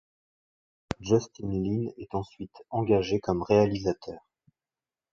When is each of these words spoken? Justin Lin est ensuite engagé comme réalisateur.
Justin 0.99 1.51
Lin 1.51 1.91
est 1.99 2.15
ensuite 2.15 2.63
engagé 2.71 3.19
comme 3.19 3.43
réalisateur. 3.43 4.19